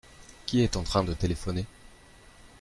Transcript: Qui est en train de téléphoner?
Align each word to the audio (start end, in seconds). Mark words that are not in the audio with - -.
Qui 0.47 0.63
est 0.63 0.77
en 0.77 0.81
train 0.83 1.03
de 1.03 1.13
téléphoner? 1.13 1.67